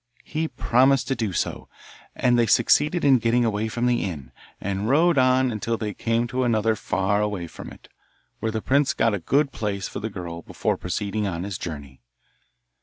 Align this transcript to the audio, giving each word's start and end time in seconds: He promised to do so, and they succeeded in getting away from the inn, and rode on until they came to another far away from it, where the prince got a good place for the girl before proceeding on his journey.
He 0.23 0.47
promised 0.47 1.07
to 1.09 1.15
do 1.15 1.31
so, 1.31 1.69
and 2.15 2.33
they 2.35 2.47
succeeded 2.47 3.05
in 3.05 3.19
getting 3.19 3.45
away 3.45 3.67
from 3.67 3.85
the 3.85 4.03
inn, 4.03 4.31
and 4.59 4.89
rode 4.89 5.19
on 5.19 5.51
until 5.51 5.77
they 5.77 5.93
came 5.93 6.25
to 6.29 6.43
another 6.43 6.75
far 6.75 7.21
away 7.21 7.45
from 7.45 7.69
it, 7.69 7.87
where 8.39 8.51
the 8.51 8.63
prince 8.63 8.95
got 8.95 9.13
a 9.13 9.19
good 9.19 9.51
place 9.51 9.87
for 9.87 9.99
the 9.99 10.09
girl 10.09 10.41
before 10.41 10.75
proceeding 10.75 11.27
on 11.27 11.43
his 11.43 11.59
journey. 11.59 12.01